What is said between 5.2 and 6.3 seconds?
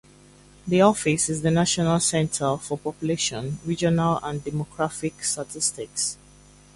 statistics.